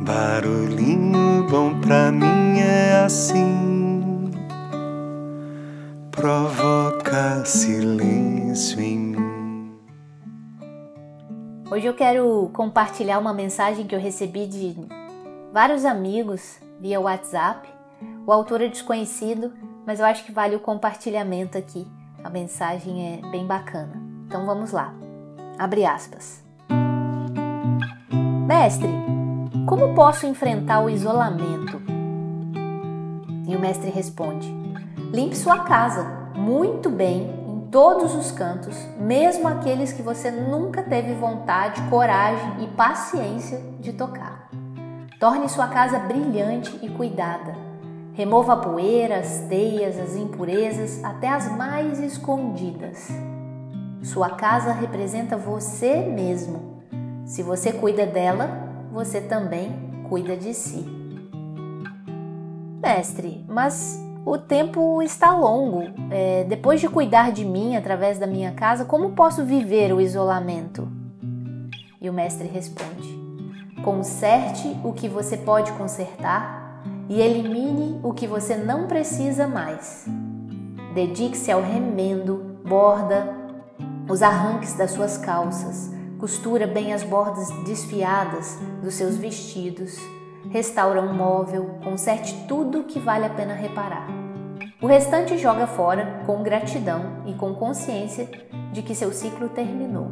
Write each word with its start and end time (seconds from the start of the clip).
Barulhinho 0.00 1.44
bom 1.50 1.80
pra 1.80 2.12
mim 2.12 2.60
é 2.60 3.02
assim, 3.04 4.30
provoca 6.12 7.44
silêncio 7.44 8.80
em 8.80 8.98
mim. 8.98 9.78
Hoje 11.68 11.86
eu 11.86 11.94
quero 11.94 12.48
compartilhar 12.52 13.18
uma 13.18 13.34
mensagem 13.34 13.86
que 13.86 13.94
eu 13.94 14.00
recebi 14.00 14.46
de 14.46 14.76
vários 15.52 15.84
amigos 15.84 16.60
via 16.80 17.00
WhatsApp. 17.00 17.68
O 18.24 18.32
autor 18.32 18.62
é 18.62 18.68
desconhecido, 18.68 19.52
mas 19.84 19.98
eu 19.98 20.06
acho 20.06 20.24
que 20.24 20.30
vale 20.30 20.54
o 20.54 20.60
compartilhamento 20.60 21.58
aqui. 21.58 21.86
A 22.22 22.30
mensagem 22.30 23.18
é 23.18 23.30
bem 23.30 23.44
bacana. 23.44 24.00
Então 24.26 24.46
vamos 24.46 24.70
lá. 24.70 24.94
Abre 25.58 25.84
aspas. 25.84 26.44
Mestre, 28.46 28.88
como 29.68 29.94
posso 29.94 30.26
enfrentar 30.26 30.80
o 30.80 30.88
isolamento? 30.88 31.78
E 33.46 33.54
o 33.54 33.60
mestre 33.60 33.90
responde: 33.90 34.48
Limpe 35.12 35.36
sua 35.36 35.58
casa 35.64 36.30
muito 36.34 36.88
bem 36.88 37.44
em 37.46 37.68
todos 37.70 38.14
os 38.14 38.32
cantos, 38.32 38.74
mesmo 38.98 39.46
aqueles 39.46 39.92
que 39.92 40.00
você 40.00 40.30
nunca 40.30 40.82
teve 40.82 41.12
vontade, 41.12 41.82
coragem 41.90 42.64
e 42.64 42.66
paciência 42.68 43.60
de 43.78 43.92
tocar. 43.92 44.48
Torne 45.20 45.48
sua 45.50 45.68
casa 45.68 45.98
brilhante 45.98 46.78
e 46.80 46.88
cuidada. 46.88 47.54
Remova 48.14 48.54
a 48.54 48.56
poeira, 48.56 49.18
as 49.18 49.40
teias, 49.50 49.98
as 49.98 50.16
impurezas, 50.16 51.04
até 51.04 51.28
as 51.28 51.54
mais 51.56 52.00
escondidas. 52.00 53.08
Sua 54.02 54.30
casa 54.30 54.72
representa 54.72 55.36
você 55.36 55.96
mesmo. 55.96 56.78
Se 57.26 57.42
você 57.42 57.70
cuida 57.70 58.06
dela, 58.06 58.67
você 58.92 59.20
também 59.20 59.72
cuida 60.08 60.36
de 60.36 60.54
si. 60.54 60.84
Mestre, 62.80 63.44
mas 63.48 64.00
o 64.24 64.38
tempo 64.38 65.02
está 65.02 65.34
longo. 65.34 65.84
É, 66.10 66.44
depois 66.44 66.80
de 66.80 66.88
cuidar 66.88 67.32
de 67.32 67.44
mim 67.44 67.76
através 67.76 68.18
da 68.18 68.26
minha 68.26 68.52
casa, 68.52 68.84
como 68.84 69.12
posso 69.12 69.44
viver 69.44 69.92
o 69.92 70.00
isolamento? 70.00 70.88
E 72.00 72.08
o 72.08 72.12
mestre 72.12 72.46
responde: 72.46 73.18
Conserte 73.82 74.76
o 74.84 74.92
que 74.92 75.08
você 75.08 75.36
pode 75.36 75.72
consertar 75.72 76.82
e 77.08 77.20
elimine 77.20 77.98
o 78.02 78.12
que 78.12 78.26
você 78.26 78.56
não 78.56 78.86
precisa 78.86 79.48
mais. 79.48 80.06
Dedique-se 80.94 81.50
ao 81.50 81.62
remendo, 81.62 82.58
borda, 82.64 83.34
os 84.08 84.22
arranques 84.22 84.74
das 84.74 84.90
suas 84.90 85.16
calças, 85.16 85.90
costura 86.18 86.66
bem 86.66 86.92
as 86.92 87.04
bordas 87.04 87.48
desfiadas 87.64 88.58
dos 88.82 88.94
seus 88.94 89.16
vestidos, 89.16 89.96
restaura 90.50 91.00
um 91.00 91.14
móvel, 91.14 91.78
conserte 91.84 92.34
tudo 92.48 92.84
que 92.84 92.98
vale 92.98 93.24
a 93.24 93.30
pena 93.30 93.54
reparar. 93.54 94.08
O 94.82 94.86
restante 94.86 95.38
joga 95.38 95.66
fora 95.66 96.22
com 96.26 96.42
gratidão 96.42 97.22
e 97.26 97.34
com 97.34 97.54
consciência 97.54 98.28
de 98.72 98.82
que 98.82 98.94
seu 98.94 99.12
ciclo 99.12 99.48
terminou. 99.48 100.10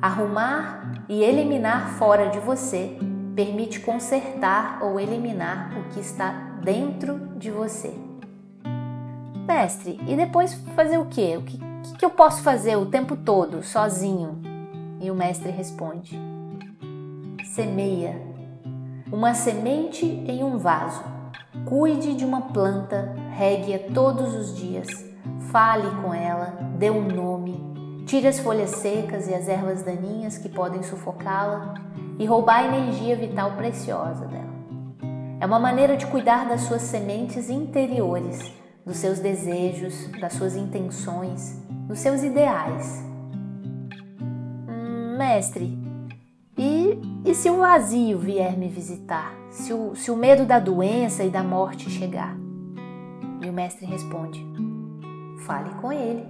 Arrumar 0.00 1.04
e 1.08 1.22
eliminar 1.22 1.90
fora 1.98 2.28
de 2.28 2.38
você 2.38 2.96
permite 3.34 3.80
consertar 3.80 4.78
ou 4.82 4.98
eliminar 4.98 5.76
o 5.78 5.92
que 5.92 6.00
está 6.00 6.58
dentro 6.62 7.18
de 7.36 7.50
você. 7.50 7.94
Mestre, 9.46 10.00
e 10.06 10.16
depois 10.16 10.54
fazer 10.74 10.98
o 10.98 11.06
quê? 11.06 11.36
O 11.36 11.42
que, 11.42 11.58
que 11.98 12.04
eu 12.04 12.10
posso 12.10 12.42
fazer 12.42 12.76
o 12.76 12.86
tempo 12.86 13.16
todo, 13.16 13.62
sozinho? 13.62 14.45
E 15.00 15.10
o 15.10 15.14
mestre 15.14 15.50
responde: 15.50 16.18
Semeia 17.44 18.20
uma 19.12 19.34
semente 19.34 20.04
em 20.04 20.42
um 20.42 20.58
vaso. 20.58 21.02
Cuide 21.64 22.14
de 22.14 22.24
uma 22.24 22.42
planta, 22.42 23.14
regue-a 23.30 23.78
todos 23.92 24.34
os 24.34 24.56
dias. 24.56 24.86
Fale 25.50 25.88
com 26.02 26.12
ela, 26.12 26.58
dê 26.78 26.90
um 26.90 27.06
nome, 27.06 28.04
tire 28.04 28.26
as 28.26 28.38
folhas 28.38 28.70
secas 28.70 29.28
e 29.28 29.34
as 29.34 29.48
ervas 29.48 29.82
daninhas 29.82 30.38
que 30.38 30.48
podem 30.48 30.82
sufocá-la 30.82 31.74
e 32.18 32.26
roubar 32.26 32.58
a 32.58 32.76
energia 32.76 33.16
vital 33.16 33.52
preciosa 33.52 34.26
dela. 34.26 34.56
É 35.40 35.46
uma 35.46 35.58
maneira 35.58 35.96
de 35.96 36.06
cuidar 36.06 36.48
das 36.48 36.62
suas 36.62 36.82
sementes 36.82 37.48
interiores, 37.48 38.52
dos 38.84 38.96
seus 38.96 39.18
desejos, 39.18 40.08
das 40.20 40.32
suas 40.32 40.56
intenções, 40.56 41.62
dos 41.86 41.98
seus 41.98 42.22
ideais 42.22 43.15
Mestre, 45.16 45.78
e, 46.58 47.00
e 47.24 47.34
se 47.34 47.48
o 47.48 47.56
vazio 47.56 48.18
vier 48.18 48.54
me 48.54 48.68
visitar? 48.68 49.32
Se 49.50 49.72
o, 49.72 49.94
se 49.94 50.10
o 50.10 50.16
medo 50.16 50.44
da 50.44 50.58
doença 50.58 51.24
e 51.24 51.30
da 51.30 51.42
morte 51.42 51.88
chegar? 51.88 52.36
E 53.40 53.48
o 53.48 53.52
mestre 53.52 53.86
responde: 53.86 54.46
Fale 55.46 55.70
com 55.80 55.90
ele. 55.90 56.22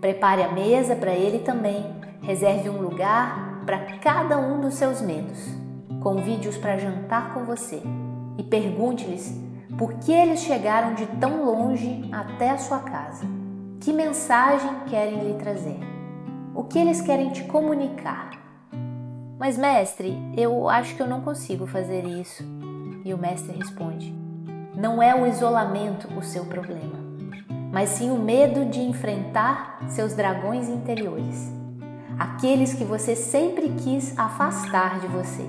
Prepare 0.00 0.42
a 0.42 0.50
mesa 0.50 0.96
para 0.96 1.12
ele 1.12 1.40
também. 1.40 1.84
Reserve 2.22 2.70
um 2.70 2.80
lugar 2.80 3.62
para 3.66 3.98
cada 3.98 4.38
um 4.38 4.62
dos 4.62 4.72
seus 4.74 5.02
medos. 5.02 5.46
Convide-os 6.00 6.56
para 6.56 6.78
jantar 6.78 7.34
com 7.34 7.44
você 7.44 7.82
e 8.38 8.42
pergunte-lhes 8.42 9.38
por 9.76 9.92
que 9.98 10.12
eles 10.12 10.40
chegaram 10.40 10.94
de 10.94 11.04
tão 11.18 11.44
longe 11.44 12.08
até 12.10 12.48
a 12.48 12.58
sua 12.58 12.78
casa. 12.78 13.26
Que 13.80 13.92
mensagem 13.92 14.70
querem 14.86 15.24
lhe 15.24 15.34
trazer? 15.34 15.97
O 16.58 16.64
que 16.64 16.76
eles 16.76 17.00
querem 17.00 17.30
te 17.30 17.44
comunicar? 17.44 18.30
Mas, 19.38 19.56
mestre, 19.56 20.18
eu 20.36 20.68
acho 20.68 20.96
que 20.96 21.00
eu 21.00 21.06
não 21.06 21.20
consigo 21.20 21.68
fazer 21.68 22.04
isso. 22.04 22.42
E 23.04 23.14
o 23.14 23.16
mestre 23.16 23.56
responde: 23.56 24.12
Não 24.74 25.00
é 25.00 25.14
o 25.14 25.24
isolamento 25.24 26.08
o 26.18 26.20
seu 26.20 26.46
problema, 26.46 26.98
mas 27.72 27.90
sim 27.90 28.10
o 28.10 28.18
medo 28.18 28.64
de 28.64 28.80
enfrentar 28.80 29.78
seus 29.86 30.14
dragões 30.14 30.68
interiores, 30.68 31.48
aqueles 32.18 32.74
que 32.74 32.82
você 32.82 33.14
sempre 33.14 33.68
quis 33.68 34.18
afastar 34.18 34.98
de 34.98 35.06
você. 35.06 35.48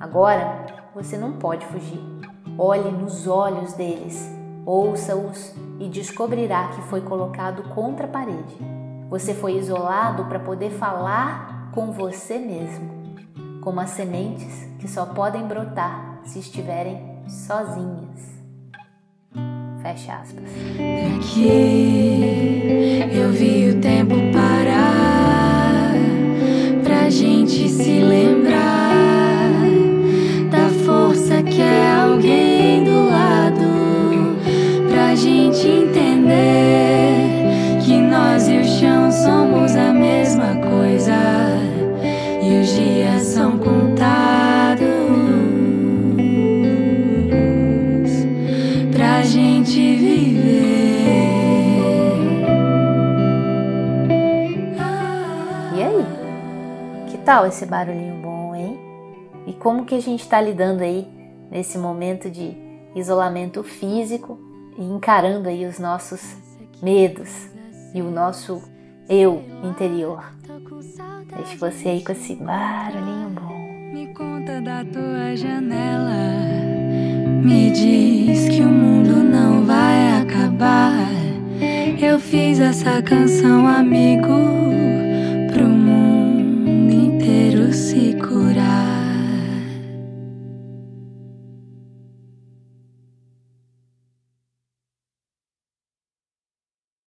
Agora 0.00 0.88
você 0.92 1.16
não 1.16 1.34
pode 1.34 1.64
fugir. 1.66 2.00
Olhe 2.58 2.90
nos 2.90 3.28
olhos 3.28 3.74
deles, 3.74 4.28
ouça-os 4.66 5.54
e 5.78 5.88
descobrirá 5.88 6.66
que 6.70 6.82
foi 6.82 7.00
colocado 7.00 7.62
contra 7.72 8.06
a 8.06 8.10
parede 8.10 8.85
você 9.08 9.34
foi 9.34 9.56
isolado 9.56 10.24
para 10.24 10.38
poder 10.38 10.70
falar 10.70 11.70
com 11.72 11.92
você 11.92 12.38
mesmo, 12.38 12.90
como 13.60 13.80
as 13.80 13.90
sementes 13.90 14.66
que 14.78 14.88
só 14.88 15.06
podem 15.06 15.46
brotar 15.46 16.20
se 16.24 16.38
estiverem 16.38 17.22
sozinhas. 17.28 18.36
Fecha 19.82 20.14
aspas. 20.14 20.50
Aqui 21.16 21.48
eu 23.12 23.30
vi 23.30 23.70
o 23.70 23.80
tempo 23.80 24.14
parar 24.32 24.45
os 42.66 42.72
dias 42.74 43.22
são 43.22 43.58
contados 43.58 44.88
pra 48.90 49.22
gente 49.22 49.78
viver. 49.78 50.40
E 55.76 55.80
aí? 55.80 56.04
Que 57.08 57.18
tal 57.18 57.46
esse 57.46 57.64
barulhinho 57.66 58.20
bom, 58.20 58.52
hein? 58.52 58.80
E 59.46 59.52
como 59.52 59.84
que 59.84 59.94
a 59.94 60.00
gente 60.00 60.22
está 60.22 60.40
lidando 60.40 60.82
aí 60.82 61.06
nesse 61.48 61.78
momento 61.78 62.28
de 62.28 62.56
isolamento 62.96 63.62
físico 63.62 64.40
e 64.76 64.82
encarando 64.82 65.48
aí 65.48 65.64
os 65.66 65.78
nossos 65.78 66.36
medos 66.82 67.48
e 67.94 68.02
o 68.02 68.10
nosso 68.10 68.60
eu 69.08 69.42
interior. 69.62 70.24
Deixe 71.36 71.56
você 71.56 71.88
aí 71.88 72.04
com 72.04 72.12
esse 72.12 72.34
barulhinho 72.36 73.30
bom. 73.30 73.92
Me 73.92 74.06
conta 74.08 74.60
da 74.60 74.84
tua 74.84 75.36
janela. 75.36 76.14
Me 77.44 77.70
diz 77.70 78.48
que 78.48 78.62
o 78.62 78.68
mundo 78.68 79.22
não 79.22 79.64
vai 79.64 80.20
acabar. 80.22 81.08
Eu 82.00 82.18
fiz 82.18 82.58
essa 82.60 83.02
canção, 83.02 83.66
amigo 83.66 84.85